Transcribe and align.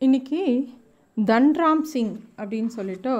இன்னைக்கு 0.00 0.40
தன்ராம் 1.16 1.82
சிங் 1.90 2.14
அப்படின்னு 2.38 2.70
சொல்லிட்டு 2.76 3.12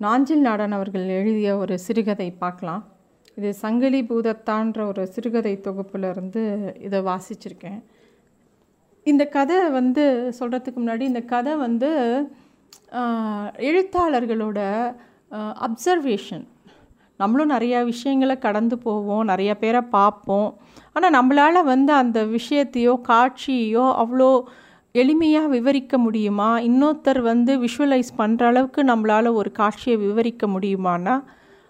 நாஞ்சில் 0.00 0.42
நாடன் 0.46 0.74
அவர்கள் 0.78 1.04
எழுதிய 1.18 1.50
ஒரு 1.62 1.74
சிறுகதை 1.84 2.26
பார்க்கலாம். 2.42 2.82
இது 3.38 3.50
சங்கிலி 3.60 4.00
பூதத்தான்ற 4.08 4.80
ஒரு 4.90 5.02
சிறுகதை 5.14 5.52
தொகுப்புல 5.66 6.10
இருந்து 6.14 6.42
இதை 6.86 7.00
வாசிச்சிருக்கேன். 7.08 7.80
இந்த 9.06 9.24
கதை 9.36 9.58
வந்து 9.78 10.04
சொல்கிறதுக்கு 10.38 10.80
முன்னாடி 10.80 11.06
இந்த 11.10 11.22
கதை 11.34 11.54
வந்து 11.66 11.90
எழுத்தாளர்களோட 13.70 14.58
அப்சர்வேஷன் 15.68 16.46
நம்மளும் 17.20 17.54
நிறையா 17.56 17.80
விஷயங்களை 17.92 18.36
கடந்து 18.46 18.78
போவோம் 18.86 19.28
நிறையா 19.32 19.56
பேரை 19.62 19.84
பார்ப்போம். 19.98 20.50
ஆனால் 20.94 21.16
நம்மளால் 21.18 21.68
வந்து 21.74 21.94
அந்த 22.02 22.20
விஷயத்தையோ 22.38 22.96
காட்சியோ 23.10 23.86
அவ்வளோ 24.02 24.32
எளிமையாக 24.94 25.48
விவரிக்க 25.48 25.98
முடியுமா? 25.98 26.58
இன்னொருத்தர் 26.58 27.20
வந்து 27.22 27.52
விஷுவலைஸ் 27.58 28.10
பண்ணுற 28.18 28.42
அளவுக்கு 28.42 28.84
நம்மளால் 28.84 29.32
ஒரு 29.32 29.52
காட்சியை 29.52 29.96
விவரிக்க 29.96 30.46
முடியுமானா 30.46 31.24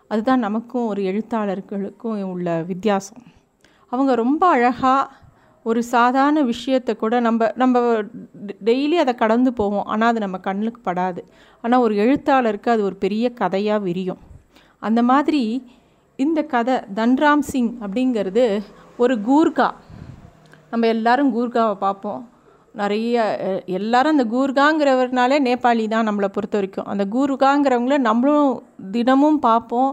அதுதான் 0.09 0.39
நமக்கும் 0.39 0.87
ஒரு 0.87 1.03
எழுத்தாளர்களுக்கும் 1.03 2.23
உள்ள 2.23 2.63
வித்தியாசம். 2.63 3.23
அவங்க 3.89 4.15
ரொம்ப 4.15 4.47
அழகாக 4.47 5.11
ஒரு 5.63 5.83
சாதாரண 5.83 6.43
விஷயத்தை 6.43 6.97
கூட 6.97 7.21
நம்ம 7.21 7.51
நம்ம 7.55 7.79
டெய்லி 8.65 8.97
அதை 8.97 9.15
கடந்து 9.15 9.53
போவோம். 9.53 9.85
ஆனால் 9.85 10.09
அது 10.09 10.21
நம்ம 10.21 10.39
கண்ணுக்கு 10.39 10.81
படாது. 10.81 11.23
ஆனால் 11.61 11.81
ஒரு 11.81 11.97
எழுத்தாளருக்கு 11.97 12.71
அது 12.71 12.83
ஒரு 12.83 12.97
பெரிய 12.97 13.33
கதையாக 13.33 13.85
விரியும். 13.85 14.19
அந்த 14.79 15.03
மாதிரி 15.03 15.67
இந்த 16.17 16.43
கதை 16.43 16.75
தன்ராம் 16.95 17.45
சிங் 17.51 17.79
அப்படிங்கிறது 17.81 18.63
ஒரு 18.97 19.15
கூர்கா. 19.29 19.71
நம்ம 20.71 20.87
எல்லாரும் 20.87 21.35
கூர்காவை 21.37 21.75
பார்ப்போம். 21.75 22.29
நிறைய 22.75 23.15
எல்லாரும் 23.79 24.15
அந்த 24.17 24.27
கூர்காங்கிறவர்னாலே 24.35 25.37
நேபாளி 25.47 25.85
தான் 25.95 26.09
நம்மளை 26.09 26.29
பொறுத்த 26.35 26.57
வரைக்கும். 26.59 26.89
அந்த 26.93 27.05
கூர்காங்கிறவங்கள 27.15 27.97
நம்மளும் 28.09 28.51
தினமும் 28.97 29.39
பார்ப்போம். 29.47 29.93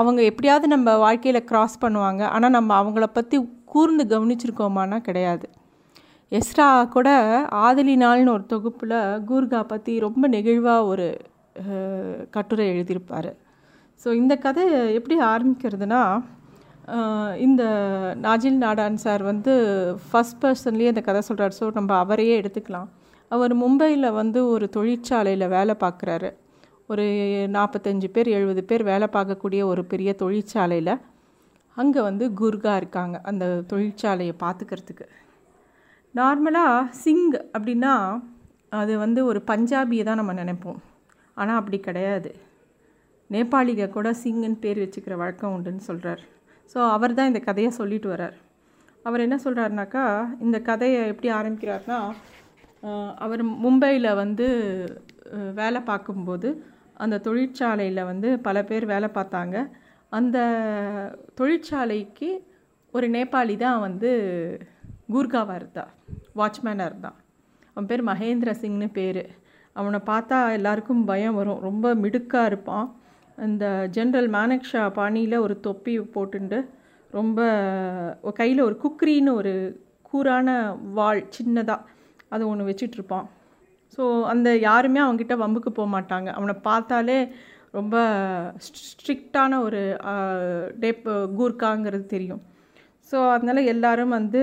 அவங்க 0.00 0.20
எப்படியாவது 0.30 0.66
நம்ம 0.74 0.96
வாழ்க்கையில் 1.04 1.46
க்ராஸ் 1.50 1.82
பண்ணுவாங்க. 1.84 2.22
ஆனால் 2.34 2.54
நம்ம 2.56 2.74
அவங்கள 2.82 3.06
பற்றி 3.18 3.38
கூர்ந்து 3.74 4.04
கவனிச்சிருக்கோமானா 4.12 4.98
கிடையாது. 5.08 5.46
எஸ்ரா 6.32 6.68
கூட 6.96 7.08
ஆதலி 7.64 7.96
நாள்னு 8.04 8.34
ஒரு 8.36 8.44
தொகுப்பில் 8.52 8.98
கூர்கா 9.30 9.60
பற்றி 9.72 9.92
ரொம்ப 10.06 10.28
நெகிழ்வாக 10.36 10.88
ஒரு 10.92 11.08
கட்டுரை 12.36 12.64
எழுதியிருப்பார். 12.72 13.30
ஸோ 14.02 14.08
இந்த 14.20 14.34
கதை 14.46 14.64
எப்படி 14.96 15.16
ஆரம்பிக்கிறதுனா 15.32 16.00
இந்த 17.46 17.62
நாஜில் 18.24 18.62
நாடான் 18.64 18.98
சார் 19.04 19.22
வந்து 19.30 19.52
ஃபஸ்ட் 20.08 20.40
பர்சன்லேயே 20.42 20.90
இந்த 20.92 21.02
கதை 21.06 21.22
சொல்கிறார் 21.28 21.56
ஸோ 21.58 21.66
நம்ம 21.78 21.92
அவரையே 22.02 22.34
எடுத்துக்கலாம். 22.40 22.88
அவர் 23.30 23.52
மும்பையில் 23.62 24.08
வந்து 24.20 24.40
ஒரு 24.54 24.66
தொழிற்சாலையில் 24.76 25.52
வேலை 25.56 25.74
பார்க்குறாரு. 25.84 26.30
ஒரு 26.92 27.04
நாற்பத்தஞ்சு 27.56 28.08
பேர் 28.16 28.28
எழுபது 28.38 28.62
பேர் 28.70 28.84
வேலை 28.90 29.06
பார்க்கக்கூடிய 29.16 29.60
ஒரு 29.72 29.82
பெரிய 29.92 30.10
தொழிற்சாலையில் 30.22 30.94
அங்கே 31.76 32.00
வந்து 32.08 32.24
குர்கா 32.40 32.74
இருக்காங்க 32.80 33.16
அந்த 33.30 33.44
தொழிற்சாலையை 33.72 34.34
பார்த்துக்கிறதுக்கு. 34.44 35.06
நார்மலாக 36.14 36.86
சிங் 37.02 37.26
அப்படின்னா 37.56 37.94
அது 38.80 38.92
வந்து 39.04 39.20
ஒரு 39.30 39.40
பஞ்சாபியை 39.50 40.04
தான் 40.08 40.20
நம்ம 40.20 40.34
நினைப்போம். 40.42 40.78
ஆனால் 41.36 41.58
அப்படி 41.60 41.78
கிடையாது. 41.88 42.30
நேபாளிக 43.30 43.90
கூட 43.96 44.08
சிங்குன்னு 44.22 44.62
பேர் 44.64 44.82
வச்சுக்கிற 44.82 45.14
வழக்கம் 45.22 45.54
உண்டுன்னு 45.56 45.84
சொல்கிறார் 45.90 46.22
ஸோ 46.72 46.78
அவர் 46.94 47.16
தான் 47.18 47.30
இந்த 47.30 47.40
கதையை 47.48 47.70
சொல்லிட்டு 47.80 48.08
வர்றார். 48.12 48.36
அவர் 49.08 49.24
என்ன 49.24 49.36
சொல்கிறாருனாக்கா 49.44 50.04
இந்த 50.44 50.58
கதையை 50.68 51.00
எப்படி 51.12 51.28
ஆரம்பிக்கிறார்னா 51.40 51.98
அவர் 53.24 53.42
மும்பையில் 53.64 54.08
வந்து 54.22 54.46
வேலை 55.60 55.80
பார்க்கும்போது 55.90 56.48
அந்த 57.04 57.16
தொழிற்சாலையில் 57.26 58.08
வந்து 58.10 58.28
பல 58.46 58.56
பேர் 58.70 58.84
வேலை 58.94 59.08
பார்த்தாங்க. 59.18 59.56
அந்த 60.16 60.38
தொழிற்சாலைக்கு 61.38 62.28
ஒரு 62.94 63.06
நேபாளி 63.14 63.54
தான் 63.64 63.80
வந்து 63.86 64.10
கூர்காவாக 65.14 65.58
இருந்தா 65.60 65.84
வாட்ச்மேனாக 66.40 66.90
இருந்தான் 66.90 67.18
அவன் 67.72 67.88
பேர் 67.90 68.02
மகேந்திர 68.10 68.50
சிங்னு 68.62 68.88
பேர். 68.98 69.24
அவனை 69.76 69.98
பார்த்தா 70.10 70.38
எல்லாருக்கும் 70.58 71.02
பயம் 71.10 71.38
வரும். 71.40 71.60
ரொம்ப 71.68 71.86
மிடுக்காக 72.02 72.50
இருப்பான். 72.50 72.86
இந்த 73.44 73.64
ஜென்ரல் 73.96 74.28
மானக்ஷா 74.36 74.82
பாணியில் 74.98 75.42
ஒரு 75.46 75.54
தொப்பி 75.66 75.94
போட்டுண்டு. 76.14 76.58
ரொம்ப 77.10 77.40
கையில் 78.38 78.66
ஒரு 78.68 78.76
குக்ரின்னு 78.84 79.32
ஒரு 79.40 79.52
கூரான 80.10 80.48
வாள் 80.98 81.20
சின்னதாக 81.36 81.86
அது 82.34 82.42
ஒன்று 82.50 82.68
வச்சிட்ருப்பான். 82.68 83.26
ஸோ 83.94 84.02
அந்த 84.32 84.48
யாருமே 84.68 85.00
அவங்ககிட்ட 85.04 85.34
வம்புக்கு 85.42 85.70
போக 85.78 85.88
மாட்டாங்க. 85.96 86.28
அவனை 86.38 86.54
பார்த்தாலே 86.68 87.18
ரொம்ப 87.78 87.96
ஸ்ட்ரிக்டான 88.66 89.58
ஒரு 89.66 89.80
டேப் 90.82 91.08
கூர்க்காங்கிறது 91.38 92.06
தெரியும். 92.14 92.42
ஸோ 93.10 93.18
அதனால் 93.32 93.68
எல்லோரும் 93.72 94.14
வந்து 94.18 94.40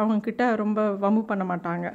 அவங்கக்கிட்ட 0.00 0.44
ரொம்ப 0.62 0.80
வம்பு 1.04 1.22
பண்ண 1.30 1.44
மாட்டாங்க. 1.52 1.86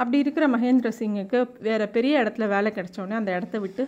அப்படி 0.00 0.18
இருக்கிற 0.24 0.44
மகேந்திர 0.54 0.90
சிங்குக்கு 1.00 1.38
வேறு 1.68 1.86
பெரிய 1.96 2.22
இடத்துல 2.22 2.46
வேலை 2.56 2.72
கிடைச்சோடனே 2.76 3.16
அந்த 3.20 3.32
இடத்த 3.38 3.58
விட்டு 3.64 3.84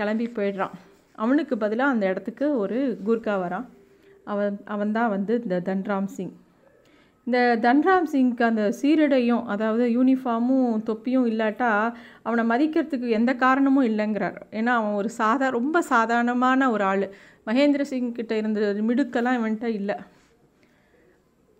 கிளம்பி 0.00 0.28
போயிடுறான். 0.38 0.76
அவனுக்கு 1.16 1.54
பதிலாக 1.56 1.94
அந்த 1.94 2.06
இடத்துக்கு 2.06 2.46
ஒரு 2.58 2.78
குர்கா 3.06 3.34
வரான் 3.44 3.66
அவன் 4.24 4.56
அவன்தான் 4.64 5.08
வந்து 5.08 5.34
இந்த 5.42 5.56
தன்ராம் 5.64 6.08
சிங். 6.16 6.34
இந்த 7.26 7.38
தன்ராம் 7.62 8.06
சிங்க்கு 8.12 8.42
அந்த 8.42 8.64
சீருடையும் 8.80 9.44
அதாவது 9.44 9.84
யூனிஃபார்மும் 9.96 10.82
தொப்பியும் 10.82 11.26
இல்லாட்டா 11.26 11.70
அவனை 12.22 12.42
மதிக்கிறதுக்கு 12.50 13.08
எந்த 13.08 13.34
காரணமும் 13.34 13.88
இல்லைங்கிறார். 13.88 14.38
ஏன்னா 14.50 14.72
அவன் 14.80 14.92
ஒரு 14.92 15.08
சாதா 15.08 15.48
ரொம்ப 15.48 15.82
சாதாரணமான 15.82 16.70
ஒரு 16.70 16.84
ஆள். 16.84 17.06
மகேந்திர 17.46 17.82
சிங் 17.82 18.12
கிட்ட 18.12 18.36
இருந்த 18.36 18.60
மிடுக்கெல்லாம் 18.88 19.38
இவன்கிட்ட 19.40 19.70
இல்லை. 19.80 19.96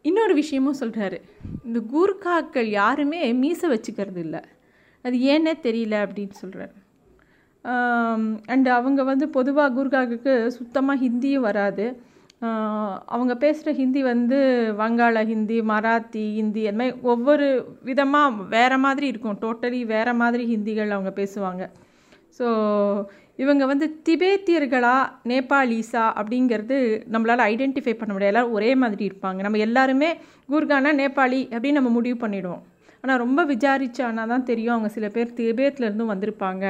இன்னொரு 0.04 0.34
விஷயமும் 0.34 0.80
சொல்கிறாரு 0.80 1.18
இந்த 1.64 1.78
கூர்காக்கள் 1.92 2.68
யாருமே 2.80 3.20
மீசை 3.32 3.68
வச்சுக்கிறது 3.70 4.16
இல்லை. 4.16 4.42
அது 5.04 5.16
ஏன்னே 5.32 5.54
தெரியல 5.62 5.96
அப்படின்னு 6.04 6.36
சொல்கிறார் 6.42 6.74
அண்ட் 8.54 8.68
அவங்க 8.78 9.00
வந்து 9.10 9.26
பொதுவாக 9.36 9.74
கூர்க்காவுக்கு 9.76 10.32
சுத்தமாக 10.56 11.02
ஹிந்தியும் 11.04 11.46
வராது. 11.48 11.86
அவங்க 13.14 13.32
பேசுகிற 13.42 13.70
ஹிந்தி 13.80 14.00
வந்து 14.12 14.38
வங்காள 14.80 15.18
ஹிந்தி 15.30 15.58
மராத்தி 15.70 16.24
ஹிந்தி 16.38 16.62
அந்த 16.70 16.80
மாதிரி 16.80 16.98
ஒவ்வொரு 17.12 17.46
விதமாக 17.88 18.42
வேறு 18.54 18.78
மாதிரி 18.86 19.06
இருக்கும். 19.12 19.38
டோட்டலி 19.44 19.80
வேறு 19.94 20.12
மாதிரி 20.22 20.44
ஹிந்திகள் 20.52 20.94
அவங்க 20.96 21.12
பேசுவாங்க. 21.20 21.62
ஸோ 22.38 22.48
இவங்க 23.44 23.64
வந்து 23.70 23.86
திபேத்தியர்களா 24.08 24.96
நேபாளிஸா 25.30 26.04
அப்படிங்கிறது 26.20 26.76
நம்மளால் 27.14 27.42
ஐடென்டிஃபை 27.52 27.94
பண்ண 28.00 28.10
முடியாது. 28.12 28.32
எல்லோரும் 28.32 28.56
ஒரே 28.58 28.70
மாதிரி 28.82 29.04
இருப்பாங்க. 29.10 29.40
நம்ம 29.46 29.58
எல்லாருமே 29.66 30.10
கூர்கானா 30.52 30.92
நேபாளி 31.02 31.40
அப்படின்னு 31.54 31.78
நம்ம 31.80 31.92
முடிவு 31.96 32.18
பண்ணிவிடுவோம் 32.24 32.62
ஆனால் 33.02 33.20
ரொம்ப 33.24 33.40
விசாரிச்சானா 33.52 34.22
தான் 34.34 34.46
தெரியும். 34.50 34.74
அவங்க 34.74 34.90
சில 34.96 35.08
பேர் 35.16 35.34
திபேத்லேருந்தும் 35.40 36.12
வந்திருப்பாங்க. 36.12 36.64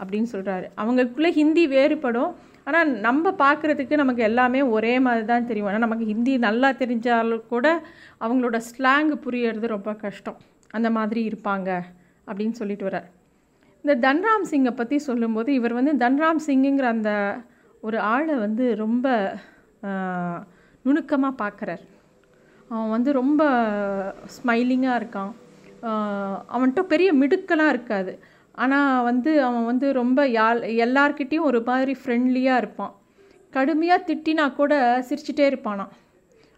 அப்படின்னு 0.00 0.28
சொல்கிறாரு 0.34 0.66
அவங்களுக்குள்ளே 0.80 1.30
ஹிந்தி 1.40 1.64
வேறுபடும். 1.74 2.32
ஆனால் 2.68 2.88
நம்ம 3.06 3.30
பார்க்குறதுக்கு 3.42 3.94
நமக்கு 4.02 4.22
எல்லாமே 4.30 4.60
ஒரே 4.76 4.94
மாதிரி 5.06 5.24
தான் 5.30 5.46
தெரியும். 5.50 5.68
ஆனால் 5.70 5.84
நமக்கு 5.86 6.06
ஹிந்தி 6.12 6.32
நல்லா 6.46 6.68
தெரிஞ்சாலும் 6.82 7.46
கூட 7.52 7.66
அவங்களோட 8.24 8.58
ஸ்லாங் 8.70 9.12
புரியறது 9.26 9.68
ரொம்ப 9.76 9.92
கஷ்டம். 10.04 10.38
அந்த 10.76 10.88
மாதிரி 10.96 11.20
இருப்பாங்க 11.30 11.70
அப்படின்னு 12.30 12.58
சொல்லிட்டு 12.60 12.86
வர்றார். 12.88 13.08
இந்த 13.84 13.94
தன்ராம் 14.06 14.48
சிங்கை 14.50 14.72
பற்றி 14.80 14.96
சொல்லும்போது 15.08 15.50
இவர் 15.58 15.78
வந்து 15.78 15.92
தன்ராம் 16.04 16.40
சிங்குங்கிற 16.48 16.88
அந்த 16.96 17.12
ஒரு 17.88 17.98
ஆளை 18.12 18.34
வந்து 18.46 18.64
ரொம்ப 18.84 19.06
நுணுக்கமாக 20.86 21.40
பார்க்குறார். 21.42 21.84
அவன் 22.70 22.92
வந்து 22.94 23.10
ரொம்ப 23.20 23.42
ஸ்மைலிங்காக 24.36 24.98
இருக்கான். 25.00 25.32
அவன்கிட்ட 26.54 26.82
பெரிய 26.92 27.08
மிடுக்கெல்லாம் 27.20 27.72
இருக்காது. 27.74 28.12
ஆனால் 28.62 29.04
வந்து 29.08 29.30
அவன் 29.46 29.68
வந்து 29.70 29.86
ரொம்ப 30.00 30.20
யாழ் 30.38 30.60
எல்லார்கிட்டேயும் 30.86 31.48
ஒரு 31.50 31.60
மாதிரி 31.68 31.92
ஃப்ரெண்ட்லியாக 32.00 32.60
இருப்பான். 32.62 32.94
கடுமையாக 33.56 34.06
திட்டினா 34.08 34.44
கூட 34.60 34.72
சிரிச்சிட்டே 35.08 35.44
இருப்பானான் 35.50 35.92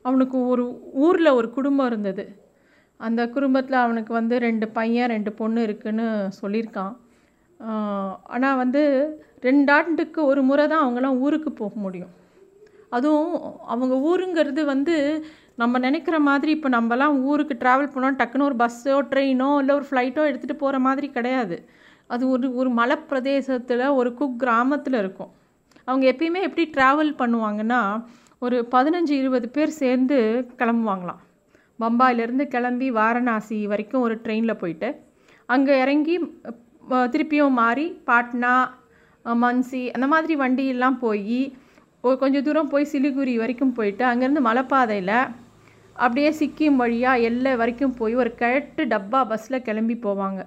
அவனுக்கு 0.04 0.36
ஒரு 0.52 0.64
ஊரில் 1.06 1.36
ஒரு 1.38 1.48
குடும்பம் 1.56 1.88
இருந்தது. 1.90 2.24
அந்த 3.00 3.20
குடும்பத்தில் 3.34 3.84
அவனுக்கு 3.84 4.12
வந்து 4.20 4.34
ரெண்டு 4.46 4.66
பையன் 4.78 5.12
ரெண்டு 5.14 5.30
பொண்ணு 5.40 5.60
இருக்குன்னு 5.68 6.06
சொல்லியிருக்கான். 6.40 6.94
ஆனால் 8.34 8.60
வந்து 8.62 8.82
ரெண்டாண்டுக்கு 9.46 10.20
ஒரு 10.30 10.40
முறை 10.48 10.64
தான் 10.72 10.84
அவங்களாம் 10.84 11.20
ஊருக்கு 11.26 11.50
போக 11.60 11.74
முடியும். 11.84 12.14
அதுவும் 12.96 13.34
அவங்க 13.72 13.94
ஊருங்கிறது 14.10 14.62
வந்து 14.74 14.94
நம்ம 15.62 15.78
நினைக்கிற 15.86 16.16
மாதிரி 16.28 16.50
இப்போ 16.56 16.68
நம்மலாம் 16.76 17.16
ஊருக்கு 17.30 17.54
ட்ராவல் 17.62 17.92
பண்ணோம் 17.94 18.18
டக்குன்னு 18.20 18.48
ஒரு 18.48 18.56
பஸ்ஸோ 18.62 18.98
ட்ரெயினோ 19.12 19.50
இல்லை 19.62 19.74
ஒரு 19.78 19.86
ஃப்ளைட்டோ 19.88 20.22
எடுத்துகிட்டு 20.30 20.62
போகிற 20.62 20.78
மாதிரி 20.86 21.08
கிடையாது. 21.16 21.56
அது 22.14 22.24
ஒரு 22.34 22.46
ஒரு 22.60 22.70
மலைப்பிரதேசத்தில் 22.80 23.84
ஒரு 24.00 24.10
குக் 24.20 24.38
கிராமத்தில் 24.42 24.98
இருக்கும். 25.02 25.30
அவங்க 25.88 26.04
எப்பயுமே 26.12 26.40
எப்படி 26.48 26.64
ட்ராவல் 26.76 27.12
பண்ணுவாங்கன்னா 27.22 27.80
ஒரு 28.44 28.56
பதினஞ்சு 28.74 29.14
இருபது 29.22 29.46
பேர் 29.56 29.78
சேர்ந்து 29.82 30.18
கிளம்புவாங்களாம். 30.60 31.20
பம்பாயிலேருந்து 31.78 32.44
கிளம்பி 32.54 32.88
வாரணாசி 32.98 33.58
வரைக்கும் 33.72 34.04
ஒரு 34.06 34.14
ட்ரெயினில் 34.24 34.60
போயிட்டு 34.62 34.88
அங்கே 35.54 35.74
இறங்கி 35.84 36.16
திருப்பியும் 37.12 37.58
மாறி 37.60 37.86
பாட்னா 38.08 38.52
மன்சி 39.24 39.82
அந்த 39.96 40.06
மாதிரி 40.12 40.34
வண்டியெல்லாம் 40.42 40.98
போய் 41.04 41.40
கொஞ்சம் 42.22 42.44
தூரம் 42.46 42.70
போய் 42.72 42.90
சிலிகுரி 42.92 43.34
வரைக்கும் 43.42 43.74
போயிட்டு 43.78 44.04
அங்கேருந்து 44.10 44.42
மலைப்பாதையில் 44.48 45.16
அப்படியே 45.96 46.30
சிக்கிம் 46.38 46.80
வழியாக 46.82 47.24
எல்லை 47.28 47.52
வரைக்கும் 47.62 47.96
போய் 47.98 48.14
ஒரு 48.22 48.30
கிழட்டு 48.40 48.82
டப்பா 48.92 49.20
பஸ்ஸில் 49.30 49.64
கிளம்பி 49.66 49.96
போவாங்க. 50.06 50.40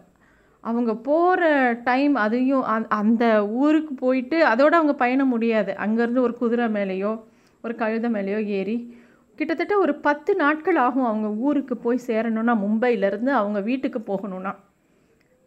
அவங்க 0.63 0.95
போகிற 0.95 1.73
டைம் 1.83 2.15
அதையும் 2.15 2.63
அந்த- 2.63 2.95
அந்த 2.95 3.47
ஊருக்கு 3.47 3.93
போயிட்டு 3.93 4.45
அதோடு 4.45 4.75
அவங்க 4.75 4.93
பயணம் 4.93 5.27
முடியாது. 5.27 5.75
அங்கேருந்து 5.79 6.19
ஒரு 6.19 6.37
குதிரை 6.37 6.65
மேலேயோ 6.65 7.23
ஒரு 7.63 7.75
கழுத 7.75 8.09
மேலேயோ 8.09 8.45
ஏறி 8.45 8.97
கிட்டத்தட்ட 9.35 9.77
ஒரு 9.77 9.95
பத்து 9.95 10.35
நாட்கள் 10.35 10.75
ஆகும் 10.75 11.05
அவங்க 11.05 11.27
ஊருக்கு 11.27 11.77
போய் 11.77 11.99
சேரணும்னா 12.07 12.57
மும்பையிலேருந்து 12.65 13.27
அவங்க 13.27 13.61
வீட்டுக்கு 13.61 13.99
போகணும்னா. 13.99 14.55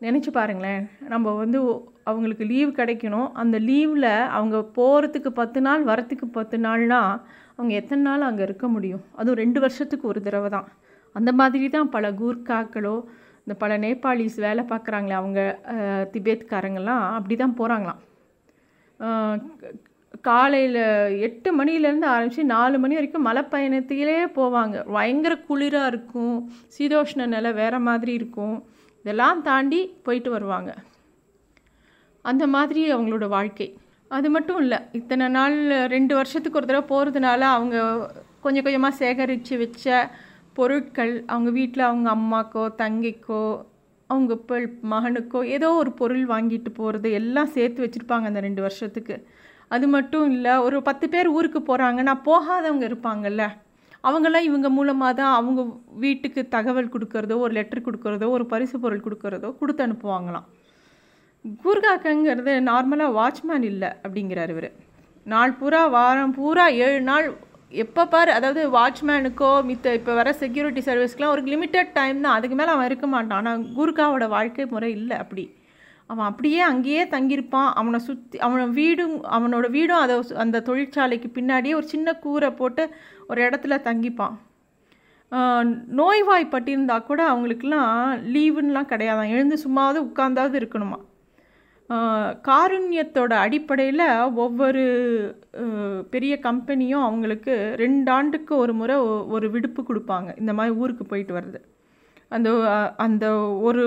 நினச்சி 0.01 0.31
பாருங்களேன். 0.33 0.89
நம்ம 1.09 1.33
வந்து 1.33 1.81
அவங்களுக்கு 2.05 2.45
லீவ் 2.45 2.69
கிடைக்கணும். 2.69 3.31
அந்த 3.33 3.61
லீவில் 3.61 4.27
அவங்க 4.27 4.69
போகிறதுக்கு 4.77 5.29
பத்து 5.29 5.61
நாள் 5.61 5.85
வரத்துக்கு 5.85 6.25
பத்து 6.33 6.59
நாள்னா 6.59 7.21
அவங்க 7.57 7.75
எத்தனை 7.75 8.05
நாள் 8.05 8.21
அங்கே 8.21 8.43
இருக்க 8.43 8.69
முடியும்? 8.69 9.01
அதுவும் 9.17 9.35
ரெண்டு 9.35 9.61
வருஷத்துக்கு 9.61 10.09
ஒரு 10.09 10.23
தடவை 10.23 10.51
தான். 10.51 10.69
அந்த 11.13 11.33
மாதிரி 11.33 11.69
தான் 11.69 11.89
பல 11.89 12.13
கூர்க்காக்களோ 12.13 13.05
இந்த 13.47 13.55
பல 13.59 13.73
நேபாளிஸ் 13.79 14.39
வேலை 14.41 14.63
பார்க்குறாங்களே 14.65 15.17
அவங்க 15.19 15.41
அஹ், 15.75 16.05
திபேத்காரங்கெல்லாம் 16.13 17.05
அப்படி 17.17 17.35
தான் 17.37 17.59
போகிறாங்களாம் 17.59 18.03
காலையில் 20.25 20.79
எட்டு 21.21 21.49
மணிலேருந்து 21.57 22.07
ஆரம்பித்து 22.07 22.45
நாலு 22.51 22.77
மணி 22.79 22.95
வரைக்கும் 22.95 23.23
மலை 23.23 23.43
பயணத்திலே 23.51 24.17
போவாங்க. 24.37 24.77
பயங்கர 24.89 25.35
குளிராக 25.49 25.87
இருக்கும் 25.87 26.37
சீதோஷ்ண 26.75 27.27
நிலை 27.29 27.51
வேறு 27.53 27.79
மாதிரி 27.81 28.13
இருக்கும். 28.13 28.57
இதெல்லாம் 29.05 29.43
தாண்டி 29.43 29.81
போயிட்டு 30.03 30.31
வருவாங்க. 30.31 30.71
அந்த 32.25 32.45
மாதிரி 32.55 32.83
அவங்களோட 32.93 33.27
வாழ்க்கை. 33.31 33.69
அது 34.11 34.29
மட்டும் 34.31 34.61
இல்லை 34.61 34.79
இத்தனை 34.93 35.27
நாள் 35.31 35.57
ரெண்டு 35.89 36.15
வருஷத்துக்கு 36.15 36.59
ஒரு 36.59 36.67
தடவை 36.67 36.85
போகிறதுனால 36.91 37.41
அவங்க 37.53 37.77
கொஞ்சம் 38.41 38.65
கொஞ்சமாக 38.65 38.95
சேகரித்து 38.97 39.57
வச்ச 39.59 39.87
பொருட்கள் 40.59 41.15
அவங்க 41.33 41.51
வீட்டில் 41.59 41.89
அவங்க 41.89 42.09
அம்மாக்கோ 42.17 42.65
தங்கைக்கோ 42.83 43.43
அவங்க 44.11 44.33
இப்போ 44.39 44.57
மகனுக்கோ 44.93 45.41
ஏதோ 45.57 45.69
ஒரு 45.83 45.91
பொருள் 46.01 46.25
வாங்கிட்டு 46.33 46.71
போகிறது 46.75 47.09
எல்லாம் 47.21 47.53
சேர்த்து 47.57 47.83
வச்சுருப்பாங்க 47.85 48.31
அந்த 48.31 48.41
ரெண்டு 48.47 48.61
வருஷத்துக்கு. 48.67 49.17
அது 49.75 49.87
மட்டும் 49.95 50.27
இல்லை 50.31 50.53
ஒரு 50.67 50.77
பத்து 50.89 51.07
பேர் 51.15 51.29
ஊருக்கு 51.37 51.61
போகிறாங்கன்னா 51.61 52.15
போகாதவங்க 52.29 52.85
இருப்பாங்கல்ல. 52.91 53.45
அவங்களாம் 54.05 54.47
இவங்க 54.49 54.69
மூலமாக 54.77 55.13
தான் 55.21 55.33
அவங்க 55.39 55.61
வீட்டுக்கு 56.05 56.41
தகவல் 56.49 56.93
கொடுக்கறதோ 56.95 57.37
ஒரு 57.45 57.53
லெட்டர் 57.59 57.87
கொடுக்கறதோ 57.87 58.27
ஒரு 58.37 58.45
பரிசு 58.53 58.77
பொருள் 58.85 59.05
கொடுக்கறதோ 59.07 59.51
கொடுத்து 59.61 59.85
அனுப்புவாங்களாம். 59.87 60.47
கூர்காக்கங்கிறது 61.65 62.53
நார்மலாக 62.71 63.17
வாட்ச்மேன் 63.19 63.67
இல்லை 63.73 63.91
அப்படிங்கிறார் 64.05 64.53
இவர். 64.55 64.71
நாள் 65.27 65.57
பூரா 65.61 65.83
வாரம் 65.97 66.35
பூரா 66.39 66.65
ஏழு 66.85 67.01
நாள் 67.11 67.27
எப்போ 67.73 68.03
பார் 68.13 68.31
அதாவது 68.37 68.63
வாட்ச்மேனுக்கோ 68.77 69.51
மித்த 69.69 69.95
இப்போ 69.99 70.13
வர 70.19 70.31
செக்யூரிட்டி 70.43 70.83
சர்வீஸ்க்குலாம் 70.89 71.33
ஒரு 71.35 71.43
லிமிட்டட் 71.53 71.91
டைம் 71.99 72.19
தான். 72.25 72.37
அதுக்கு 72.39 72.57
மேலே 72.59 72.71
அவன் 72.75 72.89
இருக்க 72.91 73.07
மாட்டான். 73.15 73.39
ஆனால் 73.41 73.65
குர்காவோட 73.79 74.27
வாழ்க்கை 74.35 74.67
முறை 74.75 74.91
இல்லை 74.99 75.17
அப்படி. 75.25 75.45
அவன் 76.11 76.29
அப்படியே 76.31 76.61
அங்கேயே 76.71 77.05
தங்கியிருப்பான். 77.15 77.71
அவனை 77.81 77.99
சுற்றி 78.09 78.39
அவனை 78.47 78.65
வீடும் 78.79 79.17
அவனோட 79.37 79.67
வீடும் 79.77 80.03
அதை 80.05 80.17
அந்த 80.45 80.63
தொழிற்சாலைக்கு 80.69 81.31
பின்னாடியே 81.39 81.77
ஒரு 81.81 81.89
சின்ன 81.95 82.15
கூரை 82.25 82.51
போட்டு 82.61 82.85
ஒரு 83.31 83.41
இடத்துல 83.49 83.79
தங்கிப்பான். 83.89 84.37
நோய்வாய்ப்பட்டிருந்தா 86.01 86.97
கூட 87.11 87.21
அவங்களுக்குலாம் 87.31 87.95
லீவுன்னெலாம் 88.35 88.91
கிடையாதான் 88.93 89.33
எழுந்து 89.35 89.57
சும்மாவது 89.65 89.99
உட்காந்தாவது 90.09 90.57
இருக்கணுமா 90.61 90.99
காருண்யத்தோட 92.49 93.33
அடிப்படையில் 93.45 94.05
ஒவ்வொரு 94.45 94.83
பெரிய 96.15 96.35
கம்பெனியும் 96.47 97.05
அவங்களுக்கு 97.09 97.55
ரெண்டு 97.83 98.11
ஆண்டுக்கு 98.17 98.53
ஒரு 98.65 98.73
முறை 98.81 98.97
ஒரு 99.37 99.47
விடுப்பு 99.55 99.83
கொடுப்பாங்க. 99.83 100.31
இந்த 100.43 100.53
மாதிரி 100.59 100.75
ஊருக்கு 100.83 101.05
போயிட்டு 101.13 101.35
வர்றது. 101.39 101.61
அந்த 102.37 102.49
அந்த 103.07 103.25
ஒரு 103.69 103.85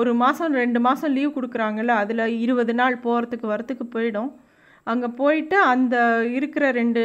ஒரு 0.00 0.12
மாதம் 0.22 0.58
ரெண்டு 0.62 0.80
மாதம் 0.86 1.14
லீவ் 1.16 1.36
கொடுக்குறாங்கல்ல 1.36 1.94
அதில் 2.02 2.24
இருபது 2.44 2.74
நாள் 2.80 2.96
போகிறதுக்கு 3.06 3.46
வரத்துக்கு 3.54 3.86
போயிடும். 3.94 4.30
அங்கே 4.86 5.08
போயிட்டு 5.20 5.56
அந்த 5.72 5.96
இருக்கிற 6.38 6.64
ரெண்டு 6.80 7.02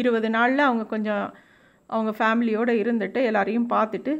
இருபது 0.00 0.28
நாளில் 0.36 0.68
அவங்க 0.68 0.84
கொஞ்சம் 0.94 1.24
அவங்க 1.90 2.12
ஃபேமிலியோடு 2.18 2.72
இருந்துட்டு 2.82 3.20
எல்லாரையும் 3.30 3.70
பார்த்துட்டு 3.74 4.12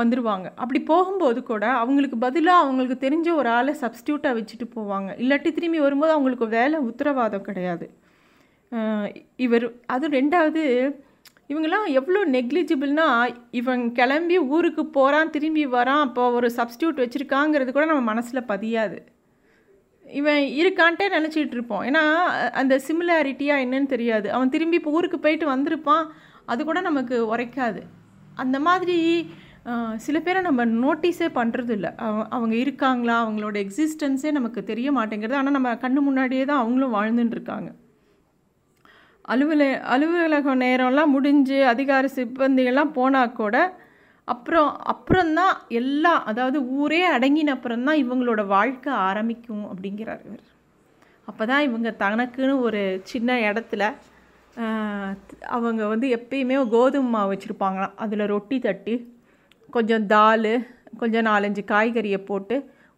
வந்துடுவாங்க 0.00 0.46
அப்படி 0.62 0.80
போகும்போது 0.90 1.40
கூட 1.50 1.64
அவங்களுக்கு 1.82 2.16
பதிலாக 2.26 2.64
அவங்களுக்கு 2.64 2.96
தெரிஞ்ச 3.06 3.28
ஒரு 3.40 3.48
ஆளை 3.56 3.72
சப்ஸ்டியூட்டாக 3.82 4.36
வச்சுட்டு 4.38 4.66
போவாங்க. 4.76 5.10
இல்லாட்டி 5.22 5.50
திரும்பி 5.58 5.80
வரும்போது 5.86 6.14
அவங்களுக்கு 6.16 6.46
வேலை 6.58 6.78
உத்தரவாதம் 6.90 7.46
கிடையாது. 7.48 7.86
இவர் 9.46 9.66
அது 9.94 10.06
ரெண்டாவது 10.18 10.62
இவங்கெல்லாம் 11.52 11.86
எவ்வளோ 11.98 12.20
நெக்லிஜிபிள்னா 12.34 13.06
இவன் 13.60 13.82
கிளம்பி 13.98 14.36
ஊருக்கு 14.56 14.82
போகிறான் 14.96 15.32
திரும்பி 15.34 15.64
வரான் 15.74 16.04
அப்போ 16.06 16.22
ஒரு 16.38 16.48
சப்ஸ்டியூட் 16.58 17.02
வச்சுருக்காங்கிறது 17.02 17.72
கூட 17.72 17.84
நம்ம 17.90 18.04
மனசில் 18.12 18.48
பதியாது. 18.52 18.98
இவன் 20.04 20.42
இருக்கான்ட்டே 20.60 21.06
நினச்சிட்டு 21.16 21.54
இருப்போம். 21.56 21.84
ஏன்னா 21.88 22.02
அந்த 22.60 22.74
சிமிலாரிட்டியாக 22.86 23.64
என்னன்னு 23.64 23.92
தெரியாது. 23.94 24.26
அவன் 24.36 24.52
திரும்பி 24.54 24.78
இப்போ 24.80 24.96
ஊருக்கு 24.98 25.18
போயிட்டு 25.26 25.46
வந்திருப்பான். 25.54 26.04
அது 26.52 26.60
கூட 26.70 26.80
நமக்கு 26.88 27.16
உரைக்காது. 27.32 27.82
அந்த 28.42 28.56
மாதிரி 28.68 28.98
சில 30.04 30.16
பேரை 30.20 30.40
நம்ம 30.46 30.62
நோட்டீஸே 30.82 31.28
பண்ணுறதில்ல 31.36 31.88
அவங்க 32.36 32.54
இருக்காங்களா? 32.62 33.14
அவங்களோட 33.24 33.56
எக்ஸிஸ்டன்ஸே 33.64 34.30
நமக்கு 34.38 34.60
தெரிய 34.70 34.88
மாட்டேங்கிறது. 34.92 35.38
ஆனால் 35.40 35.56
நம்ம 35.56 35.70
கண்ணு 35.84 36.00
முன்னாடியே 36.08 36.44
தான் 36.50 36.62
அவங்களும் 36.62 36.96
வாழ்ந்துட்டு 36.96 37.36
இருக்காங்க. 37.38 37.70
அலுவல 39.28 39.62
அலுவலக 39.94 40.54
நேரம்லாம் 40.62 41.14
முடிஞ்சு 41.16 41.58
அதிகார 41.72 42.08
சிப்பந்திகள்லாம் 42.16 42.96
போனால் 42.98 43.36
கூட 43.40 43.56
அப்புறம் 44.28 44.68
அப்புறம்தான் 44.92 45.54
எல்லாம் 45.78 46.20
அதாவது 46.24 46.58
ஊரே 46.78 47.00
அடங்கின 47.16 47.54
அப்புறம்தான் 47.56 48.02
இவங்களோட 48.02 48.42
வாழ்க்கை 48.46 48.92
ஆரம்பிக்கும் 49.08 49.64
அப்படிங்கிறார் 49.70 50.22
இவர். 50.28 50.44
அப்போ 51.28 51.42
தான் 51.50 51.66
இவங்க 51.68 51.90
தனக்குன்னு 52.04 52.54
ஒரு 52.66 52.82
சின்ன 53.02 53.36
இடத்துல 53.48 53.82
அவங்க 55.56 55.82
வந்து 55.92 56.06
எப்பயுமே 56.16 56.56
கோதுமை 56.74 57.10
மாவு 57.10 57.32
வச்சுருப்பாங்களாம். 57.32 57.96
அதில் 57.96 58.30
ரொட்டி 58.34 58.58
தட்டி 58.58 58.94
கொஞ்சம் 59.76 60.04
தால் 60.14 60.52
கொஞ்சம் 61.00 61.26
நாலஞ்சு 61.30 61.62
காய்கறியை 61.72 62.20
போட்டு 62.30 62.56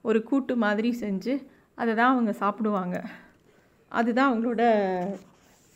ஒரு 0.09 0.19
கூட்டு 0.31 0.55
மாதிரி 0.65 0.91
செஞ்சு 1.03 1.35
அதை 1.79 1.91
தான் 1.95 2.13
அவங்க 2.15 2.33
சாப்பிடுவாங்க. 2.43 2.97
அதுதான் 3.93 4.29
அவங்களோட 4.31 4.63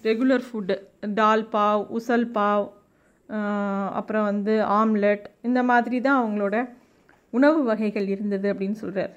ரெகுலர் 0.04 0.44
ஃபுட்டு 0.48 0.76
தால் 1.20 1.46
பாவ் 1.54 1.82
உசல் 1.98 2.28
பாவ் 2.36 2.66
அப்புறம் 3.98 4.26
வந்து 4.30 4.54
ஆம்லெட் 4.78 5.24
இந்த 5.48 5.60
மாதிரி 5.70 5.98
தான் 6.06 6.20
அவங்களோட 6.22 6.56
உணவு 7.32 7.60
வகைகள் 7.70 8.06
இருந்தது 8.14 8.46
அப்படின்னு 8.52 8.78
சொல்கிறார் 8.82 9.12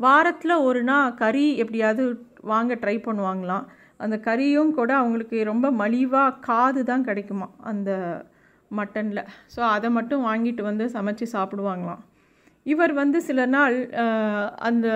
வாரத்தில் 0.00 0.62
ஒரு 0.68 0.80
நாள் 0.90 1.16
கறி 1.22 1.46
எப்படியாவது 1.62 2.02
வாங்க 2.50 2.72
ட்ரை 2.82 2.96
பண்ணுவாங்களாம். 3.06 3.64
அந்த 4.04 4.16
கறியும் 4.26 4.72
கூட 4.78 4.90
அவங்களுக்கு 5.00 5.38
ரொம்ப 5.50 5.66
மலிவாக 5.80 6.38
காது 6.48 6.82
தான் 6.90 7.06
கிடைக்குமா 7.08 7.48
அந்த 7.70 7.90
மட்டனில். 8.78 9.24
ஸோ 9.54 9.60
அதை 9.74 9.88
மட்டும் 9.96 10.26
வாங்கிட்டு 10.28 10.62
வந்து 10.70 10.84
சமைச்சு 10.96 11.26
சாப்பிடுவாங்களாம். 11.36 12.02
இவர் 12.66 12.92
வந்து 12.92 13.18
சில 13.26 13.40
நாள் 13.54 13.76
அந்த 14.68 14.86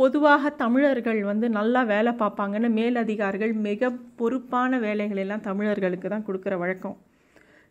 பொதுவாக 0.00 0.50
தமிழர்கள் 0.62 1.20
வந்து 1.30 1.46
நல்லா 1.58 1.80
வேலை 1.92 2.12
பார்ப்பாங்கன்னு 2.22 2.70
மேலதிகாரிகள் 2.78 3.52
மிக 3.68 3.90
பொறுப்பான 4.20 4.78
வேலைகள் 4.86 5.20
எல்லாம் 5.24 5.46
தமிழர்களுக்கு 5.48 6.08
தான் 6.14 6.26
கொடுக்குற 6.28 6.56
வழக்கம். 6.62 6.96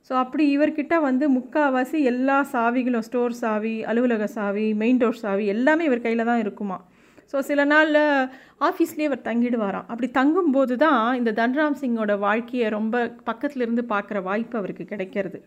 ஸோ 0.10 0.14
அப்படி 0.24 0.46
இவர்கிட்ட 0.56 0.96
வந்து 1.10 1.26
முக்கால்வாசி 1.38 1.98
எல்லா 2.12 2.38
சாவிகளும் 2.54 3.06
ஸ்டோர் 3.08 3.36
சாவி 3.42 3.76
அலுவலக 3.92 4.26
சாவி 4.38 4.66
மெயின் 4.82 5.02
டோர் 5.04 5.22
சாவி 5.24 5.46
எல்லாமே 5.56 5.84
இவர் 5.90 6.06
கையில் 6.06 6.30
தான் 6.32 6.44
இருக்குமா 6.46 6.78
ஸோ 7.32 7.38
சில 7.50 7.62
நாளில் 7.74 8.02
ஆஃபீஸ்லேயே 8.68 9.10
அவர் 9.10 9.28
தங்கிடுவாராம். 9.30 9.88
அப்படி 9.92 10.08
தங்கும்போது 10.20 10.76
தான் 10.86 11.02
இந்த 11.20 11.32
தன்ராம் 11.42 11.80
சிங்கோட 11.82 12.14
வாழ்க்கையை 12.28 12.68
ரொம்ப 12.78 12.96
பக்கத்துலேருந்து 13.30 13.86
பார்க்குற 13.94 14.18
வாய்ப்பு 14.30 14.58
அவருக்கு 14.62 14.86
கிடைக்கிறது. 14.94 15.40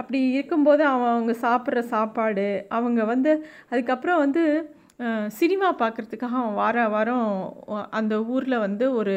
அப்படி 0.00 0.18
இருக்கும்போது 0.36 0.82
அவன் 0.92 1.12
அவங்க 1.14 1.32
சாப்பிட்ற 1.46 1.80
சாப்பாடு 1.94 2.48
அவங்க 2.76 3.00
வந்து 3.12 3.32
அதுக்கப்புறம் 3.72 4.22
வந்து 4.24 4.42
சினிமா 5.40 5.68
பார்க்குறதுக்காக 5.82 6.36
அவன் 6.40 6.58
வார 6.62 6.86
வாரம் 6.94 7.28
அந்த 7.98 8.14
ஊரில் 8.34 8.64
வந்து 8.66 8.86
ஒரு 9.00 9.16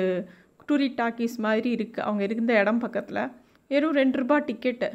டூரி 0.69 0.87
டாக்கீஸ் 0.99 1.35
மாதிரி 1.45 1.69
இருக்குது 1.77 2.05
அவங்க 2.07 2.21
இருந்த 2.27 2.53
இடம் 2.61 2.83
பக்கத்தில். 2.83 3.23
வெறும் 3.73 3.97
ரெண்டு 3.99 4.17
ரூபாய் 4.21 4.45
டிக்கெட்டு 4.47 4.87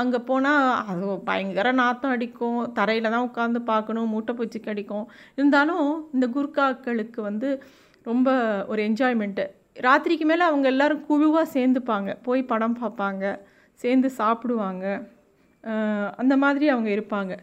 அங்கே 0.00 0.18
போனால் 0.28 0.66
அது 0.90 1.06
பயங்கர 1.28 1.68
நாத்தம் 1.80 2.12
அடிக்கும். 2.14 2.60
தரையில் 2.76 3.12
தான் 3.14 3.26
உட்காந்து 3.28 3.60
பார்க்கணும். 3.70 4.10
மூட்டை 4.12 4.32
பூச்சி 4.38 4.58
கடிக்கும் 4.60 5.06
இருந்தாலும் 5.38 5.88
இந்த 6.14 6.26
குர்காக்களுக்கு 6.36 7.20
வந்து 7.30 7.48
ரொம்ப 8.06 8.28
ஒரு 8.72 8.80
என்ஜாய்மெண்ட்டு 8.88 9.44
ராத்திரிக்கு 9.86 10.26
மேலே 10.30 10.44
அவங்க 10.50 10.66
எல்லாரும் 10.72 11.04
குழுவாக 11.08 11.52
சேர்ந்துப்பாங்க. 11.56 12.10
போய் 12.26 12.42
படம் 12.52 12.78
பார்ப்பாங்க. 12.82 13.24
சேர்ந்து 13.82 14.08
சாப்பிடுவாங்க. 14.20 14.86
அந்த 16.22 16.34
மாதிரி 16.44 16.66
அவங்க 16.74 16.90
இருப்பாங்க. 16.96 17.34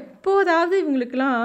எப்போதாவது 0.00 0.74
இவங்களுக்கெல்லாம் 0.82 1.40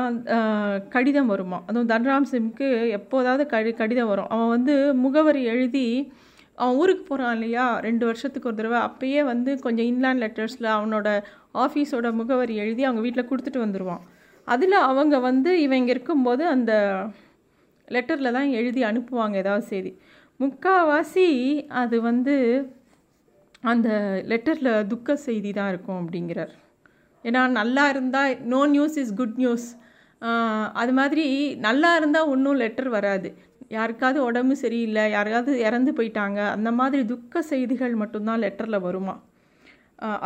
கடிதம் 0.96 1.32
வருமா? 1.34 1.60
அதுவும் 1.68 1.92
தன்ராம் 1.94 2.32
சிங்க்கு 2.34 2.70
எப்போதாவது 2.98 3.44
கடி 3.54 3.72
கடிதம் 3.82 4.12
வரும். 4.12 4.30
அவன் 4.34 4.54
வந்து 4.56 4.76
முகவரி 5.04 5.42
எழுதி 5.54 5.88
அவன் 6.58 6.78
ஊருக்கு 6.82 7.04
போகிறான் 7.06 7.36
இல்லையா? 7.38 7.66
ரெண்டு 7.88 8.04
வருஷத்துக்கு 8.10 8.50
ஒரு 8.50 8.58
தடவை 8.60 8.80
அப்போயே 8.88 9.22
வந்து 9.32 9.52
கொஞ்சம் 9.66 9.88
இன்லேண்ட் 9.92 10.24
லெட்டர்ஸில் 10.24 10.70
அவனோட 10.78 11.08
ஆஃபீஸோட 11.64 12.08
முகவரி 12.20 12.56
எழுதி 12.64 12.84
அவங்க 12.88 13.04
வீட்டில் 13.06 13.30
கொடுத்துட்டு 13.32 13.64
வந்துடுவான் 13.66 14.04
அதில் 14.48 14.78
அவங்க 14.90 15.16
வந்து 15.30 15.52
இவன் 15.66 15.80
இங்கே 15.82 15.94
இருக்கும்போது 15.96 16.44
அந்த 16.56 16.72
லெட்டரில் 17.88 18.36
தான் 18.38 18.50
எழுதி 18.60 18.82
அனுப்புவாங்க 18.90 19.36
ஏதாவது 19.44 19.66
செய்தி. 19.74 19.92
முக்காவாசி 20.40 21.28
அது 21.82 21.96
வந்து 22.10 22.36
அந்த 23.72 23.90
லெட்டரில் 24.32 24.72
துக்க 24.92 25.16
செய்தி 25.28 25.52
தான் 25.60 25.70
இருக்கும் 25.74 26.00
அப்படிங்கிறார். 26.02 26.54
ஏன்னா 27.26 27.42
நல்லா 27.60 27.84
இருந்தால் 27.94 28.34
no 28.54 28.62
news 28.74 28.98
is 29.04 29.14
good 29.20 29.40
news 29.44 29.68
அது 30.82 30.92
மாதிரி 31.00 31.26
நல்லா 31.68 31.90
இருந்தால் 32.00 32.30
ஒன்றும் 32.34 32.60
லெட்டர் 32.64 32.90
வராது. 32.90 33.30
யாருக்காவது 33.76 34.20
உடம்பு 34.24 34.56
சரியில்லை 34.56 35.04
யாருக்காவது 35.12 35.54
இறந்து 35.60 35.92
போயிட்டாங்க 35.92 36.40
அந்த 36.56 36.70
மாதிரி 36.80 37.04
துக்க 37.06 37.42
செய்திகள் 37.52 37.94
மட்டும்தான் 37.96 38.42
லெட்டரில் 38.42 38.86
வருமா? 38.88 39.16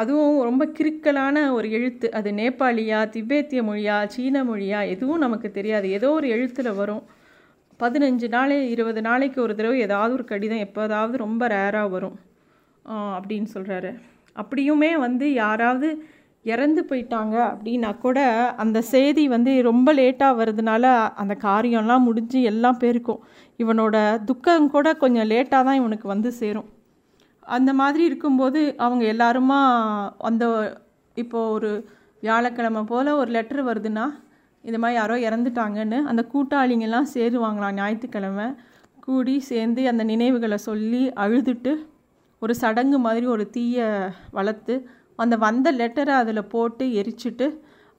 அதுவும் 0.01 0.37
ரொம்ப 0.41 0.63
கிறுக்கலான 0.77 1.37
ஒரு 1.51 1.67
எழுத்து. 1.71 2.07
அது 2.11 2.29
நேபாளியா 2.31 2.99
திபேத்திய 3.15 3.61
மொழியா 3.69 3.97
சீன 4.07 4.43
மொழியா 4.43 4.79
எதுவும் 4.87 5.23
நமக்கு 5.25 5.49
தெரியாது. 5.51 5.87
ஏதோ 5.89 6.09
ஒரு 6.11 6.27
எழுத்தில் 6.29 6.77
வரும். 6.81 7.03
பதினஞ்சு 7.79 8.27
நாள் 8.27 8.53
இருபது 8.73 9.01
நாளைக்கு 9.01 9.39
ஒரு 9.41 9.55
தடவை 9.55 9.79
ஏதாவது 9.79 10.13
ஒரு 10.13 10.25
கடிதம் 10.25 10.65
எப்போதாவது 10.67 11.15
ரொம்ப 11.17 11.43
ரேராக 11.47 11.89
வரும். 11.89 12.17
அப்படின்னு 13.17 13.49
சொல்கிறாரு 13.55 13.91
அப்படியுமே 14.35 14.91
வந்து 14.97 15.25
யாராவது 15.33 15.87
இறந்து 16.45 16.81
போயிட்டாங்க 16.89 17.35
அப்படின்னா 17.51 17.89
கூட 17.97 18.19
அந்த 18.57 18.81
செய்தி 18.91 19.23
வந்து 19.27 19.51
ரொம்ப 19.61 19.93
லேட்டாக 19.93 20.37
வர்றதுனால 20.39 20.83
அந்த 21.21 21.33
காரியம்லாம் 21.41 22.05
முடிஞ்சு 22.07 22.41
எல்லாம் 22.41 22.77
பேருக்கும். 22.77 23.21
இவனோட 23.59 23.95
துக்கம் 24.25 24.69
கூட 24.69 24.87
கொஞ்சம் 24.93 25.29
லேட்டாக 25.31 25.65
தான் 25.67 25.79
இவனுக்கு 25.81 26.07
வந்து 26.07 26.31
சேரும். 26.31 26.69
அந்த 27.47 27.71
மாதிரி 27.73 28.03
இருக்கும்போது 28.05 28.61
அவங்க 28.77 29.03
எல்லாருமா 29.13 29.59
அந்த 30.29 30.45
இப்போ 31.15 31.41
ஒரு 31.49 31.71
வியாழக்கிழமை 32.23 32.81
போல் 32.83 33.17
ஒரு 33.21 33.29
லெட்ரு 33.31 33.61
வருதுன்னா 33.69 34.05
இந்த 34.63 34.77
மாதிரி 34.79 34.97
யாரோ 34.99 35.15
இறந்துட்டாங்கன்னு 35.27 35.99
அந்த 36.11 36.21
கூட்டாளிங்கெல்லாம் 36.33 37.11
சேருவாங்களாம் 37.13 37.77
ஞாயிற்றுக்கிழமை? 37.79 38.47
கூடி 38.99 39.35
சேர்ந்து 39.49 39.81
அந்த 39.87 40.03
நினைவுகளை 40.03 40.57
சொல்லி 40.69 41.03
அழுதுட்டு 41.23 41.73
ஒரு 42.41 42.53
சடங்கு 42.55 42.97
மாதிரி 42.99 43.25
ஒரு 43.25 43.43
தீயை 43.49 43.87
வளர்த்து 44.31 44.75
அந்த 45.19 45.35
வந்த 45.37 45.71
லெட்டரை 45.71 46.13
அதில் 46.21 46.49
போட்டு 46.49 46.85
எரிச்சிட்டு 46.85 47.47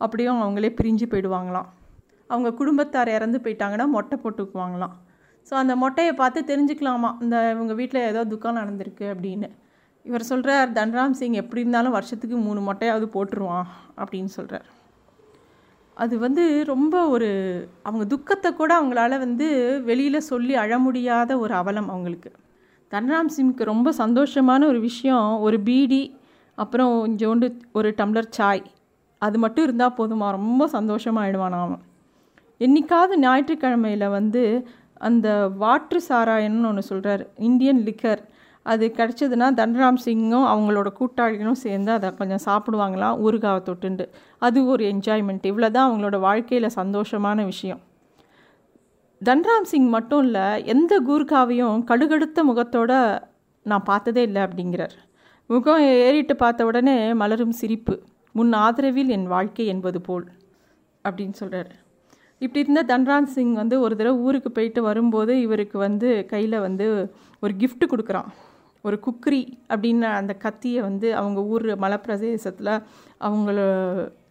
அப்படியும் 0.01 0.43
அவங்களே 0.43 0.71
பிரிஞ்சு 0.81 1.07
போயிடுவாங்களாம். 1.13 1.69
அவங்க 2.27 2.51
குடும்பத்தார் 2.53 3.09
இறந்து 3.09 3.39
போயிட்டாங்கன்னா 3.39 3.87
மொட்டை 3.87 4.19
போட்டுக்குவாங்களாம். 4.23 4.95
ஸோ 5.51 5.55
அந்த 5.55 5.75
மொட்டையை 5.77 6.13
பார்த்து 6.13 6.41
தெரிஞ்சுக்கலாமா? 6.41 7.11
இந்த 7.23 7.37
இவங்க 7.55 7.75
வீட்டில் 7.75 8.01
ஏதோ 8.01 8.25
துக்கம் 8.25 8.57
நடந்திருக்கு 8.57 9.07
அப்படின்னு. 9.15 9.49
இவர் 10.05 10.23
சொல்கிறார் 10.23 10.71
தன்ராம் 10.73 11.11
சிங் 11.11 11.33
எப்படி 11.33 11.61
இருந்தாலும் 11.61 11.93
வருஷத்துக்கு 11.93 12.37
மூணு 12.37 12.61
மொட்டையாவது 12.61 13.07
போட்டுருவான் 13.15 13.69
அப்படின்னு 13.97 14.25
சொல்கிறார் 14.25 14.69
அது 15.97 16.19
வந்து 16.19 16.65
ரொம்ப 16.65 17.09
ஒரு 17.09 17.29
அவங்க 17.83 18.05
துக்கத்தை 18.05 18.51
கூட 18.55 18.83
அவங்களால 18.83 19.19
வந்து 19.19 19.47
வெளியில் 19.85 20.27
சொல்லி 20.29 20.55
அழ 20.55 20.79
முடியாத 20.79 21.39
ஒரு 21.39 21.55
அவலம் 21.55 21.89
அவங்களுக்கு. 21.89 22.31
தன்ராம் 22.93 23.31
சிங்க்கு 23.37 23.63
ரொம்ப 23.65 23.89
சந்தோஷமான 23.99 24.61
ஒரு 24.67 24.81
விஷயம் 24.81 25.39
ஒரு 25.39 25.61
பீடி 25.61 26.03
அப்புறம் 26.63 26.93
கொஞ்சோண்டு 27.03 27.47
ஒரு 27.73 27.89
டம்ளர் 27.99 28.35
சாய். 28.39 28.63
அது 29.23 29.37
மட்டும் 29.39 29.65
இருந்தால் 29.65 29.97
போதுமா? 29.99 30.27
ரொம்ப 30.39 30.63
சந்தோஷமாயிடுவான் 30.73 31.57
அவன். 31.61 31.83
என்றைக்காவது 32.61 33.15
ஞாயிற்றுக்கிழமையில் 33.19 34.09
வந்து 34.09 34.43
அந்த 35.01 35.29
வாட்ரு 35.61 36.01
சாராயம்னு 36.09 36.69
ஒன்று 36.69 36.83
சொல்கிறார் 36.83 37.23
இந்தியன் 37.49 37.83
லிக்கர். 37.85 38.23
அது 38.67 38.87
கிடச்சதுன்னா 38.97 39.47
தன்ராம் 39.61 39.99
சிங்கும் 40.05 40.47
அவங்களோட 40.53 40.89
கூட்டாளிகளும் 41.01 41.61
சேர்ந்து 41.65 41.91
அதை 41.93 42.09
கொஞ்சம் 42.15 42.45
சாப்பிடுவாங்களாம் 42.47 43.21
ஊறுகாவை 43.27 43.61
தொட்டுண்டு. 43.69 44.05
அது 44.39 44.59
ஒரு 44.67 44.85
என்ஜாய்மெண்ட் 44.85 45.47
இவ்வளோ 45.51 45.71
தான் 45.71 45.89
அவங்களோட 45.89 46.17
வாழ்க்கையில் 46.21 46.77
சந்தோஷமான 46.77 47.45
விஷயம். 47.45 47.81
தன்ராம் 49.21 49.69
சிங் 49.73 49.89
மட்டும் 49.89 50.23
இல்லை 50.23 50.47
எந்த 50.67 50.93
கூர்காவையும் 51.09 51.85
கடுகடுத்த 51.91 52.43
முகத்தோடு 52.43 52.99
நான் 53.67 53.89
பார்த்ததே 53.91 54.23
இல்லை 54.23 54.43
அப்படிங்கிறார். 54.43 54.97
முகம் 55.51 55.83
ஏறிட்டு 56.01 56.35
பார்த்த 56.37 56.65
உடனே 56.69 56.95
மலரும் 57.21 57.55
சிரிப்பு. 57.59 57.95
முன் 58.37 58.51
ஆதரவில் 58.65 59.13
என் 59.15 59.25
வாழ்க்கை 59.27 59.65
என்பது 59.73 59.99
போல் 60.01 60.27
அப்படின்னு 61.05 61.37
சொல்கிறார் 61.41 61.71
இப்படி 62.43 62.61
இருந்த 62.65 62.83
தன்ராஜ் 62.91 63.33
சிங் 63.37 63.55
வந்து 63.61 63.77
ஒரு 63.85 63.95
தடவை 63.97 64.19
ஊருக்கு 64.27 64.51
போயிட்டு 64.51 64.81
வரும்போது 64.89 65.33
இவருக்கு 65.47 65.77
வந்து 65.79 66.09
கையில் 66.33 66.59
வந்து 66.67 66.87
ஒரு 67.43 67.53
கிஃப்ட் 67.63 67.89
கொடுக்குறான். 67.93 68.29
ஒரு 68.85 68.97
குக்ரி 69.07 69.43
அப்படின்னு 69.73 70.07
அந்த 70.21 70.33
கத்தியை 70.45 70.81
வந்து 70.89 71.09
அவங்க 71.21 71.41
ஊர் 71.53 71.67
மலப்பிரதேசத்தில் 71.85 72.73
அவங்கள 73.29 73.59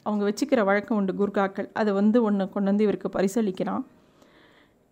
அவங்க 0.08 0.24
வச்சுக்கிற 0.30 0.62
வழக்கம் 0.70 0.98
உண்டு 1.00 1.14
குர்காக்கள். 1.22 1.70
அதை 1.74 1.92
வந்து 1.94 2.18
ஒன்று 2.28 2.50
கொண்டு 2.50 2.72
வந்து 2.72 2.88
இவருக்கு 2.88 3.10
பரிசளிக்கிறான். 3.18 3.84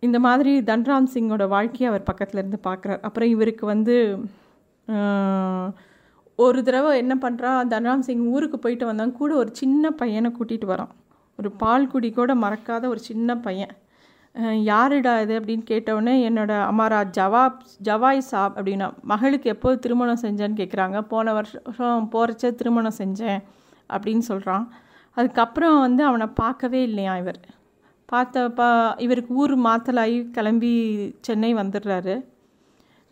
இந்த 0.03 0.17
மாதிரி 0.27 0.53
தன்ராம் 0.71 1.13
சிங்கோட 1.13 1.45
வாழ்க்கையை 1.55 1.89
அவர் 1.91 2.09
பக்கத்தில் 2.09 2.41
இருந்து 2.41 2.61
பார்க்குறார். 2.69 3.03
அப்புறம் 3.09 3.33
இவருக்கு 3.35 3.65
வந்து 3.73 3.97
ஒரு 6.39 6.59
தடவை 6.63 6.91
என்ன 7.01 7.13
பண்ணுறான் 7.21 7.69
தன்ராம் 7.73 8.05
சிங் 8.07 8.25
ஊருக்கு 8.33 8.57
போயிட்டு 8.59 8.85
வந்தாங்க 8.85 9.15
கூட 9.21 9.31
ஒரு 9.41 9.51
சின்ன 9.61 9.91
பையனை 10.01 10.29
கூட்டிகிட்டு 10.31 10.67
வரான். 10.73 10.93
ஒரு 11.39 11.49
பால் 11.61 11.89
குடி 11.91 12.09
கூட 12.11 12.31
மறக்காத 12.35 12.83
ஒரு 12.93 13.01
சின்ன 13.09 13.37
பையன். 13.37 13.73
யாருடா 14.69 15.11
இது 15.19 15.33
அப்படின்னு 15.39 15.65
கேட்டவுடனே 15.71 16.15
என்னோடய 16.29 16.63
அமாரா 16.71 16.99
ஜவாப் 17.17 17.59
ஜவாய் 17.87 18.21
சாப் 18.31 18.55
அப்படின்னா 18.57 18.87
மகளுக்கு 19.11 19.47
எப்போது 19.53 19.79
திருமணம் 19.79 20.23
செஞ்சேன்னு 20.23 20.59
கேட்குறாங்க 20.61 20.99
போன 21.13 21.33
வருஷம் 21.33 22.09
போகிறச்ச 22.13 22.51
திருமணம் 22.61 22.97
செஞ்சேன் 22.97 23.39
அப்படின்னு 23.95 24.25
சொல்கிறான் 24.31 24.65
அதுக்கப்புறம் 25.17 25.77
வந்து 25.79 26.03
அவனை 26.03 26.27
பார்க்கவே 26.41 26.81
இல்லையா 26.83 27.13
இவர்? 27.17 27.41
பார்த்தப்ப 28.11 28.61
இவருக்கு 29.05 29.31
ஊர் 29.41 29.53
மாத்தலாகி 29.67 30.17
கிளம்பி 30.37 30.73
சென்னை 31.27 31.51
வந்துடுறாரு. 31.55 32.15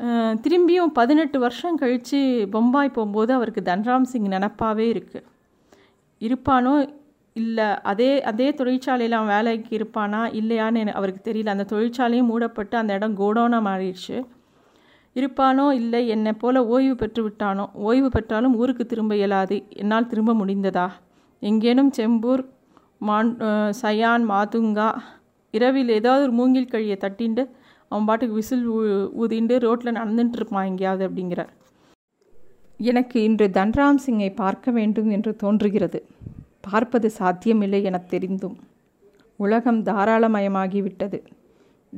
திரும்பியும் 0.06 0.88
பதினெட்டு 0.94 1.40
வருஷம் 1.40 1.76
கழித்து 1.76 2.48
பொம்பாய் 2.52 2.94
போகும்போது 2.94 3.34
அவருக்கு 3.34 3.62
தன்ராம் 3.62 4.02
சிங் 4.02 4.26
நினப்பாகவே 4.26 4.88
இருக்குது 4.94 5.24
இருப்பானோ 6.22 6.90
இல்லை 7.34 7.66
அதே 7.82 8.24
அதே 8.24 8.54
தொழிற்சாலையில் 8.54 9.16
அவன் 9.16 9.36
வேலைக்கு 9.36 9.78
இருப்பானா 9.78 10.24
இல்லையான்னு 10.40 10.80
எனக்கு- 10.80 10.92
அவருக்கு 10.92 11.32
தெரியல. 11.32 11.48
அந்த 11.48 11.64
தொழிற்சாலையும் 11.64 12.26
மூடப்பட்டு 12.26 12.78
அந்த 12.78 12.94
இடம் 12.94 13.18
கோடோனாக 13.18 13.68
மாறிடுச்சு. 13.70 14.26
இருப்பானோ 15.16 15.72
இல்லை 15.72 16.08
என்னை 16.08 16.34
போல் 16.34 16.56
ஓய்வு 16.56 16.96
பெற்று 16.96 17.24
விட்டானோ? 17.24 17.72
ஓய்வு 17.74 18.10
பெற்றாலும் 18.10 18.56
ஊருக்கு 18.56 18.86
திரும்ப 18.86 19.16
இயலாது. 19.16 19.64
என்னால் 19.70 20.08
திரும்ப 20.08 20.34
முடிந்ததா? 20.34 20.90
எங்கேனும் 21.40 21.92
செம்பூர் 21.98 22.46
மான் 23.00 23.38
சயான் 23.82 24.24
மாதுங்கா 24.30 24.90
இரவில் 25.52 25.90
ஏதாவது 25.90 26.24
ஒரு 26.24 26.32
மூங்கில் 26.32 26.68
கழியை 26.68 26.98
தட்டிண்டு 27.00 27.44
அவன் 27.94 28.06
பாட்டுக்கு 28.06 28.36
விசில் 28.36 28.70
ஊ 28.70 28.74
ஊதிண்டு 29.20 29.60
ரோட்டில் 29.60 29.94
நடந்துட்டு 29.94 30.30
இருப்பான் 30.32 30.66
எங்கேயாவது 30.66 31.08
அப்படிங்கிறார் 31.08 31.48
எனக்கு 32.78 33.24
இன்று 33.24 33.48
தன்ராம் 33.48 33.98
சிங்கை 34.06 34.36
பார்க்க 34.36 34.72
வேண்டும் 34.72 35.10
என்று 35.10 35.36
தோன்றுகிறது. 35.36 36.06
பார்ப்பது 36.62 37.10
சாத்தியமில்லை 37.10 37.84
எனத் 37.84 38.10
தெரிந்தும். 38.10 38.58
உலகம் 39.36 39.84
தாராளமயமாகிவிட்டது. 39.84 41.24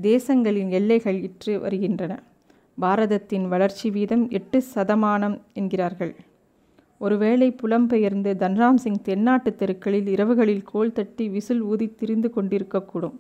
தேசங்களின் 0.02 0.70
எல்லைகள் 0.70 1.22
இற்று 1.22 1.60
வருகின்றன. 1.60 2.24
பாரதத்தின் 2.82 3.48
வளர்ச்சி 3.48 3.90
வீதம் 3.90 4.30
எட்டு 4.30 4.64
சதமானம் 4.76 5.40
என்கிறார்கள். 5.54 6.16
ஒருவேளை 6.98 7.56
புலம்பெயர்ந்து 7.64 8.34
தன்ராம் 8.34 8.76
சிங் 8.76 9.02
தென்னாட்டு 9.02 9.56
தெருக்களில் 9.56 10.06
இரவுகளில் 10.06 10.64
கோல் 10.64 10.92
தட்டி 10.92 11.30
விசில் 11.30 11.62
ஊதி 11.62 11.96
திரிந்து 11.96 12.32
கொண்டிருக்கக்கூடும். 12.36 13.18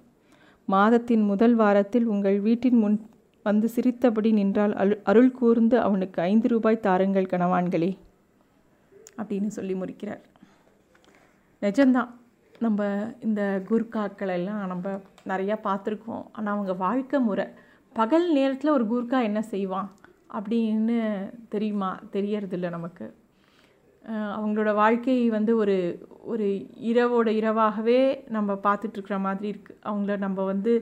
மாதத்தின் 0.67 1.23
முதல் 1.23 1.55
வாரத்தில் 1.55 2.05
உங்கள் 2.05 2.37
வீட்டின் 2.39 2.79
முன் 2.79 2.97
வந்து 3.45 3.67
சிரித்தபடி 3.69 4.29
நின்றால் 4.31 4.73
அரு 4.73 4.95
அருள் 5.03 5.31
கூர்ந்து 5.31 5.77
அவனுக்கு 5.79 6.19
ஐந்து 6.21 6.47
ரூபாய் 6.47 6.79
தாருங்கள் 6.79 7.31
கணவான்களே. 7.33 7.91
அப்படின்னு 9.17 9.47
சொல்லி 9.47 9.75
முடிக்கிறார் 9.75 10.23
நிஜம்தான். 11.61 12.11
நம்ம 12.59 12.87
இந்த 13.19 13.41
குர்காக்களெல்லாம் 13.69 14.63
நம்ம 14.65 14.95
நிறையா 15.27 15.55
பார்த்துருக்கோம். 15.67 16.25
ஆனால் 16.31 16.53
அவங்க 16.55 16.73
வாழ்க்கை 16.73 17.19
முறை 17.19 17.45
பகல் 17.95 18.27
நேரத்தில் 18.31 18.75
ஒரு 18.77 18.85
குர்கா 18.85 19.19
என்ன 19.23 19.41
செய்வான் 19.41 19.89
அப்படின்னு 20.33 20.97
தெரியுமா? 21.49 21.91
தெரியறதில்ல 22.11 22.69
நமக்கு. 22.69 23.05
அவங்களோட 24.37 24.71
வாழ்க்கை 24.73 25.15
வந்து 25.29 25.51
ஒரு 25.57 25.75
ஒரு 26.25 26.47
இரவோட 26.91 27.29
இரவாகவே 27.39 27.99
நம்ம 28.29 28.53
பார்த்துட்ருக்குற 28.63 29.17
மாதிரி 29.19 29.47
இருக்குது 29.51 29.79
அவங்கள 29.83 30.17
நம்ம 30.17 30.45
வந்து 30.45 30.73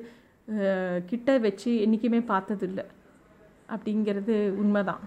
கிட்ட 1.05 1.37
வச்சு 1.37 1.71
என்றைக்குமே 1.81 2.19
பார்த்ததில்ல. 2.33 2.81
அப்படிங்கிறது 3.69 4.35
உண்மைதான். 4.63 5.03